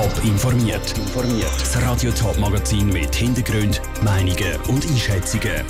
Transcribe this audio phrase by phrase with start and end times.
[0.00, 0.94] Top informiert.
[1.58, 5.62] Das Radio Top Magazin mit Hintergrund, Meinungen und Einschätzungen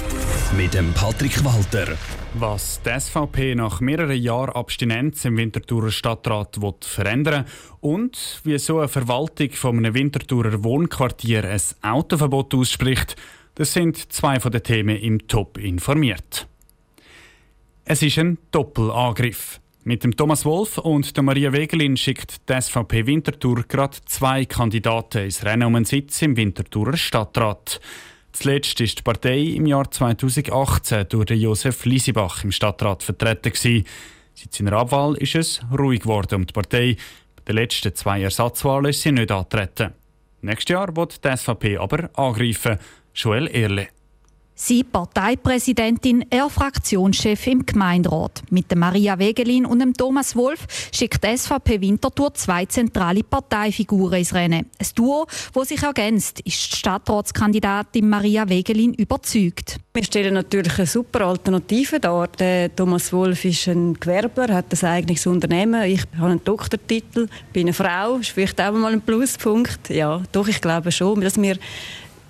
[0.57, 1.97] mit dem Patrick Walter.
[2.35, 7.45] Was die SVP nach mehreren Jahren Abstinenz im Winterthurer Stadtrat will verändern
[7.81, 13.17] und wie so eine Verwaltung von einem Winterthurer Wohnquartier ein Autoverbot ausspricht,
[13.57, 16.47] das sind zwei von den Themen im Top informiert.
[17.85, 19.61] Es ist ein Doppelangriff.
[19.91, 25.25] Mit dem Thomas Wolf und der Maria Wegelin schickt die SVP Winterthur gerade zwei Kandidaten
[25.25, 27.81] ins Rennen um einen Sitz im Winterthurer Stadtrat.
[28.31, 33.53] Zuletzt ist die Partei im Jahr 2018 durch Josef Liesibach im Stadtrat vertreten.
[33.53, 36.97] Seit seiner Abwahl ist es ruhig geworden um die Partei.
[37.35, 39.95] Bei den letzten zwei Ersatzwahlen ist sie nicht antreten.
[40.41, 42.79] Nächstes Jahr wird die SVP aber angreifen.
[43.13, 43.89] Joel Erle.
[44.63, 48.43] Sie Parteipräsidentin, er Fraktionschef im Gemeinderat.
[48.51, 54.67] Mit Maria Wegelin und dem Thomas Wolf schickt SVP Winterthur zwei zentrale Parteifiguren ins Rennen.
[54.79, 59.79] Ein Duo, das sich ergänzt, ist die Stadtratskandidatin Maria Wegelin überzeugt.
[59.95, 62.29] Wir stellen natürlich eine super Alternative dar.
[62.29, 65.85] Der Thomas Wolf ist ein Gewerbler, hat ein eigenes Unternehmen.
[65.85, 69.89] Ich habe einen Doktortitel, bin eine Frau, ist vielleicht auch mal ein Pluspunkt.
[69.89, 71.57] Ja, doch, ich glaube schon, dass wir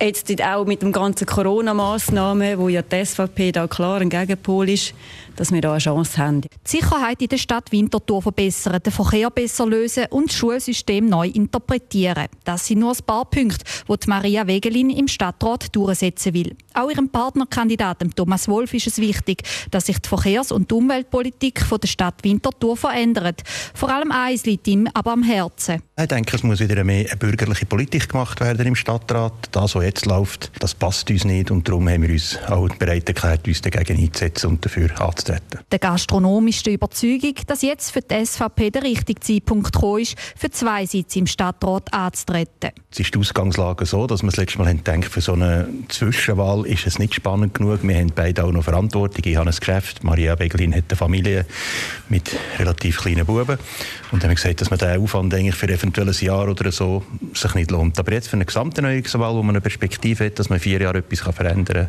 [0.00, 4.94] jetzt auch mit den ganzen Corona-Massnahmen, wo ja die SVP da klar ein Gegenpol ist,
[5.36, 6.42] dass wir da eine Chance haben.
[6.42, 11.28] Die Sicherheit in der Stadt Winterthur verbessern, den Verkehr besser lösen und das Schulsystem neu
[11.28, 12.26] interpretieren.
[12.44, 16.56] Das sind nur ein paar Punkte, die Maria Wegelin im Stadtrat durchsetzen will.
[16.74, 21.64] Auch ihrem Partnerkandidaten Thomas Wolf ist es wichtig, dass sich die Verkehrs- und die Umweltpolitik
[21.68, 23.42] der Stadt Winterthur verändert.
[23.74, 25.82] Vor allem eins liegt ihm aber am Herzen.
[25.98, 29.32] Ich denke, es muss wieder mehr eine bürgerliche Politik gemacht werden im Stadtrat.
[29.52, 33.08] Das, was jetzt läuft, das passt uns nicht und darum haben wir uns auch bereit
[33.08, 35.60] erklärt, uns dagegen einzusetzen und dafür anzutreten.
[35.70, 40.16] Der Gastronom ist der Überzeugung, dass jetzt für die SVP der richtige Zeitpunkt gekommen ist,
[40.36, 42.70] für zwei Sitze im Stadtrat anzutreten.
[42.90, 46.66] Es ist die Ausgangslage so, dass wir das letzte Mal gedacht für so eine Zwischenwahl
[46.66, 47.80] ist es nicht spannend genug.
[47.82, 49.24] Wir haben beide auch noch Verantwortung.
[49.24, 51.46] Ich habe ein Geschäft, Maria Begelin hat eine Familie
[52.08, 53.58] mit relativ kleinen Buben.
[54.12, 56.70] Und dann haben wir gesagt, dass man den Aufwand eigentlich für eventuell ein Jahr oder
[56.70, 57.02] so
[57.34, 57.98] sich nicht lohnt.
[57.98, 60.98] Aber jetzt für eine gesamte Erneuerungswahl, wo man eine Perspektive hat, dass man vier Jahre
[60.98, 61.88] etwas verändern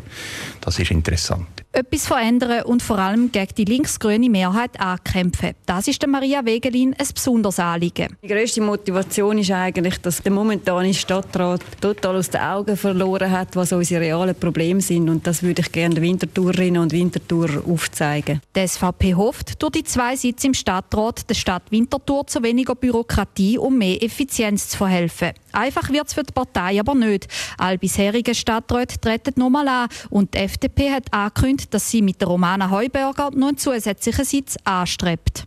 [0.60, 1.46] das ist interessant.
[1.72, 5.52] Etwas verändern und vor allem gegen die linksgrüne Mehrheit ankämpfen.
[5.64, 8.16] Das ist der Maria Wegelin ein besonderes Anliegen.
[8.22, 13.56] Die grösste Motivation ist eigentlich, dass der momentane Stadtrat total aus den Augen verloren hat,
[13.56, 15.08] was unsere realen Probleme sind.
[15.08, 18.42] Und das würde ich gerne den Wintertourerinnen und Wintertour aufzeigen.
[18.54, 23.56] Die SVP hofft, durch die zwei Sitze im Stadtrat der Stadt Winterthur zu weniger Bürokratie
[23.56, 25.30] und mehr Effizienz zu verhelfen.
[25.52, 27.28] Einfach wird es für die Partei aber nicht.
[27.58, 32.28] All bisherige Stadträte treten nochmal an und die FDP hat angekündigt, dass sie mit der
[32.28, 35.44] Romana Heuberger noch einen zusätzlichen Sitz anstrebt.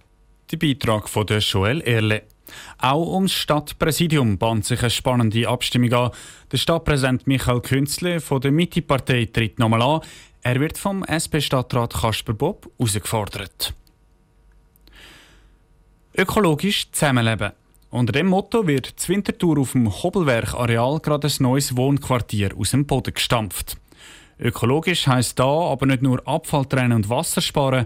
[0.51, 2.23] Der Beitrag von der Joel Erle.
[2.77, 6.11] Auch ums Stadtpräsidium bahnt sich eine spannende Abstimmung an.
[6.51, 10.01] Der Stadtpräsident Michael Künzle von der Mitte-Partei tritt nochmal an.
[10.43, 13.73] Er wird vom SP-Stadtrat Kasper Bob herausgefordert.
[16.17, 17.53] Ökologisch zusammenleben.
[17.95, 22.85] Unter dem Motto wird zur Wintertour auf dem Hobelwerk-Areal gerade ein neues Wohnquartier aus dem
[22.85, 23.77] Boden gestampft.
[24.37, 27.85] Ökologisch heisst da aber nicht nur Abfall trennen und Wasser sparen.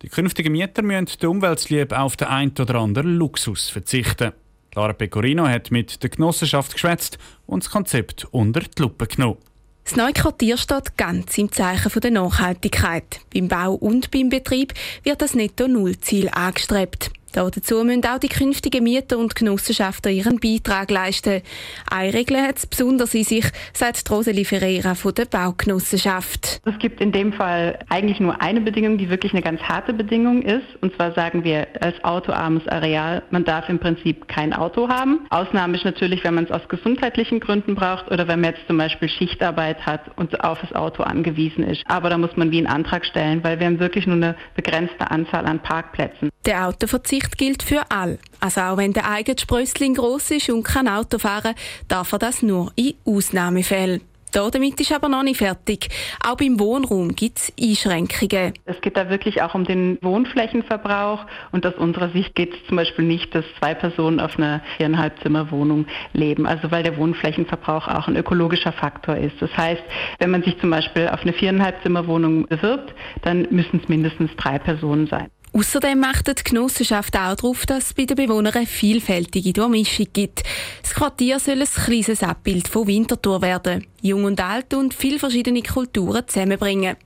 [0.00, 4.32] Die künftigen Mieter müssen der Umweltliebe auf den ein oder anderen Luxus verzichten.
[4.74, 9.36] Lara Pecorino hat mit der Genossenschaft geschwätzt und das Konzept unter die Lupe genommen.
[9.84, 13.20] Das neue Quartier steht ganz im Zeichen der Nachhaltigkeit.
[13.34, 14.72] Beim Bau und beim Betrieb
[15.02, 17.10] wird das Netto-Null-Ziel angestrebt.
[17.32, 21.42] Dazu müssen auch die künftigen Mieter und Genossenschaften ihren Beitrag leisten.
[21.90, 26.60] Eine Regel hat es besonders in sich, sagt Roseli Ferreira von der Baugenossenschaft.
[26.64, 30.42] Es gibt in dem Fall eigentlich nur eine Bedingung, die wirklich eine ganz harte Bedingung
[30.42, 30.66] ist.
[30.80, 35.26] Und zwar sagen wir als autoarmes Areal, man darf im Prinzip kein Auto haben.
[35.30, 38.78] Ausnahme ist natürlich, wenn man es aus gesundheitlichen Gründen braucht oder wenn man jetzt zum
[38.78, 41.82] Beispiel Schichtarbeit hat und auf das Auto angewiesen ist.
[41.86, 45.10] Aber da muss man wie einen Antrag stellen, weil wir haben wirklich nur eine begrenzte
[45.10, 46.30] Anzahl an Parkplätzen.
[46.46, 48.18] Der Autoverzicht gilt für alle.
[48.40, 51.54] Also auch wenn der eigene Sprössling gross ist und kein Auto fahren,
[51.88, 54.00] darf er das nur in Ausnahmefällen.
[54.32, 55.88] Damit ist aber noch nicht fertig.
[56.24, 58.54] Auch beim Wohnraum gibt es Einschränkungen.
[58.64, 62.76] Es geht da wirklich auch um den Wohnflächenverbrauch und aus unserer Sicht geht es zum
[62.76, 66.46] Beispiel nicht, dass zwei Personen auf einer viereinhalb Zimmer Wohnung leben.
[66.46, 69.34] Also weil der Wohnflächenverbrauch auch ein ökologischer Faktor ist.
[69.40, 69.82] Das heißt,
[70.20, 74.30] wenn man sich zum Beispiel auf eine viereinhalb Zimmer Wohnung bewirbt, dann müssen es mindestens
[74.36, 75.28] drei Personen sein.
[75.52, 80.44] Außerdem achtet die Genossenschaft auch darauf, dass es bei den Bewohnern eine vielfältige Durchmischung gibt.
[80.82, 85.62] Das Quartier soll ein kleines Abbild von Winterthur werden, jung und alt und viele verschiedene
[85.62, 86.96] Kulturen zusammenbringen.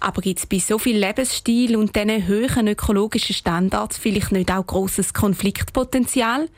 [0.00, 4.66] Aber gibt es bei so viel Lebensstil und diesen hohen ökologischen Standards vielleicht nicht auch
[4.66, 6.48] grosses Konfliktpotenzial?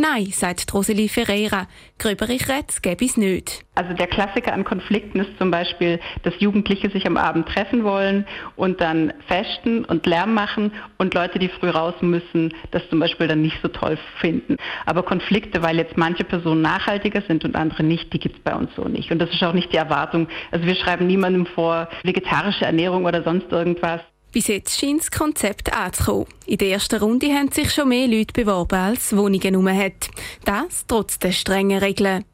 [0.00, 1.66] Nein, sagt Roseli Ferreira.
[1.98, 3.64] Gröbere Kretz gäbe es nicht.
[3.74, 8.24] Also der Klassiker an Konflikten ist zum Beispiel, dass Jugendliche sich am Abend treffen wollen
[8.54, 13.26] und dann festen und Lärm machen und Leute, die früh raus müssen, das zum Beispiel
[13.26, 14.56] dann nicht so toll finden.
[14.86, 18.54] Aber Konflikte, weil jetzt manche Personen nachhaltiger sind und andere nicht, die gibt es bei
[18.54, 19.10] uns so nicht.
[19.10, 20.28] Und das ist auch nicht die Erwartung.
[20.52, 24.00] Also wir schreiben niemandem vor vegetarische Ernährung oder sonst irgendwas.
[24.32, 26.26] Bis jetzt scheint das Konzept anzukommen.
[26.46, 30.08] In der ersten Runde haben sich schon mehr Leute beworben, als Wohnungen herum hat.
[30.44, 32.24] Das trotz der strengen Regeln.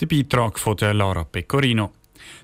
[0.00, 1.92] Der Beitrag von der Lara Pecorino.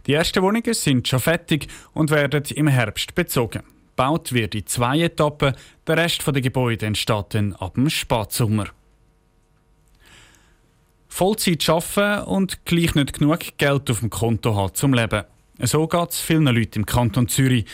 [0.06, 3.62] Die ersten Wohnungen sind schon fertig und werden im Herbst bezogen.
[3.96, 5.54] Baut wird in zwei Etappen,
[5.86, 8.66] der Rest der Gebäude entsteht dann ab dem Spatsommer.
[11.08, 15.22] Vollzeit arbeiten und gleich nicht genug Geld auf dem Konto haben zum Leben.
[15.60, 17.66] So geht es vielen Leuten im Kanton Zürich.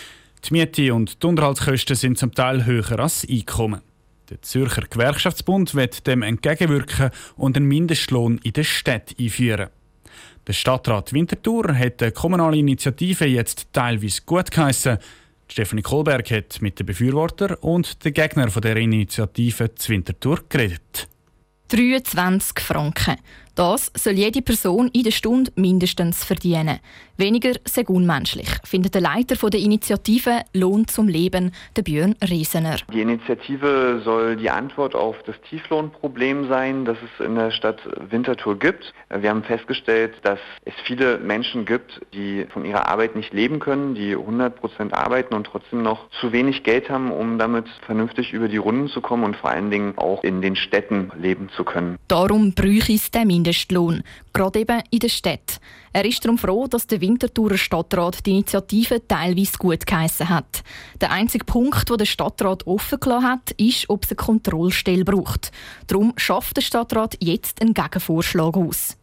[0.45, 3.83] Die Miete und die Unterhaltskosten sind zum Teil höher als das Einkommen.
[4.31, 9.71] Der Zürcher Gewerkschaftsbund wird dem entgegenwirken und einen Mindestlohn in der Stadt einführen.
[10.47, 14.99] Der Stadtrat Winterthur hat die kommunale Initiative jetzt teilweise gut geheissen.
[15.49, 21.09] Stefanie Kohlberg hat mit den Befürwortern und den Gegnern der Initiative zu Winterthur geredet.
[21.69, 23.17] 23 Franken.
[23.61, 26.81] Das soll jede Person in der Stunde mindestens verdienen.
[27.19, 32.77] Weniger sei unmenschlich, findet der Leiter der Initiative Lohn zum Leben, der Björn Riesener.
[32.91, 37.79] Die Initiative soll die Antwort auf das Tieflohnproblem sein, das es in der Stadt
[38.09, 38.95] Winterthur gibt.
[39.15, 43.95] Wir haben festgestellt, dass es viele Menschen gibt, die von ihrer Arbeit nicht leben können,
[43.95, 48.49] die 100 Prozent arbeiten und trotzdem noch zu wenig Geld haben, um damit vernünftig über
[48.49, 51.99] die Runden zu kommen und vor allen Dingen auch in den Städten leben zu können.
[52.09, 53.50] Darum bräuchte es den Mindestlohn,
[54.33, 55.61] gerade eben in der Stadt.
[55.93, 60.63] Er ist darum froh, dass der Winterthurer Stadtrat die Initiative teilweise gut geheissen hat.
[61.01, 65.51] Der einzige Punkt, wo der Stadtrat offen gelassen hat, ist, ob es eine Kontrollstelle braucht.
[65.87, 68.97] Darum schafft der Stadtrat jetzt einen Gegenvorschlag aus.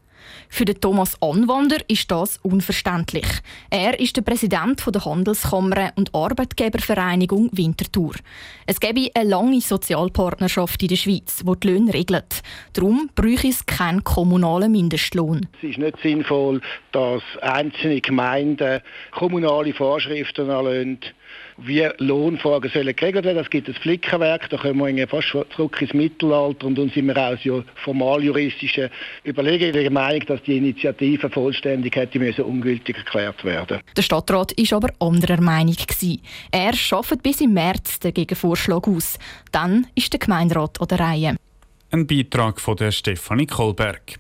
[0.50, 3.26] Für den Thomas Anwander ist das unverständlich.
[3.70, 8.14] Er ist der Präsident der Handelskammer und Arbeitgebervereinigung Winterthur.
[8.66, 12.42] Es gäbe eine lange Sozialpartnerschaft in der Schweiz, die die Löhne regelt.
[12.74, 15.48] Darum bräuchte es keinen kommunalen Mindestlohn.
[15.62, 18.82] Es ist nicht sinnvoll, dass einzelne Gemeinden
[19.12, 21.00] kommunale Vorschriften erlassen
[21.58, 23.40] wie Lohnfragen sollen geregelt werden.
[23.40, 27.18] Es gibt ein Flickenwerk, da kommen wir fast zurück ins Mittelalter und dann sind wir
[27.18, 27.40] aus
[27.84, 28.90] formal juristischen
[29.26, 33.80] Überlegungen der Meinung, dass die Initiative vollständig hätte müssen ungültig erklärt werden.
[33.96, 36.22] Der Stadtrat ist aber anderer Meinung gewesen.
[36.52, 39.18] Er schafft bis im März den Gegenvorschlag aus.
[39.52, 41.36] Dann ist der Gemeinderat an der Reihe.
[41.90, 44.20] Ein Beitrag von der Stefanie Kohlberg.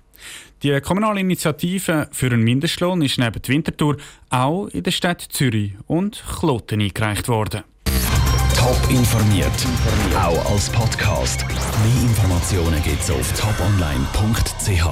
[0.63, 3.97] Die kommunale Initiative für einen Mindestlohn ist neben Winterthur
[4.31, 7.63] auch in der Stadt Zürich und Kloten eingereicht worden.
[8.55, 9.51] Top informiert,
[10.15, 11.45] auch als Podcast.
[11.47, 14.83] Mehr Informationen gibt es auf toponline.ch.